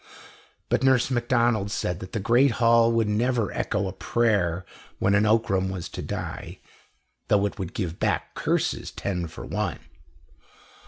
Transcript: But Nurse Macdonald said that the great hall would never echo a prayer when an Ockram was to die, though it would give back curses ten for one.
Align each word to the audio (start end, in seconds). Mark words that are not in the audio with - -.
But 0.67 0.81
Nurse 0.81 1.11
Macdonald 1.11 1.69
said 1.69 1.99
that 1.99 2.11
the 2.11 2.19
great 2.19 2.53
hall 2.53 2.91
would 2.91 3.07
never 3.07 3.51
echo 3.51 3.87
a 3.87 3.93
prayer 3.93 4.65
when 4.97 5.13
an 5.13 5.27
Ockram 5.27 5.69
was 5.69 5.87
to 5.89 6.01
die, 6.01 6.57
though 7.27 7.45
it 7.45 7.59
would 7.59 7.75
give 7.75 7.99
back 7.99 8.33
curses 8.33 8.89
ten 8.89 9.27
for 9.27 9.45
one. 9.45 9.77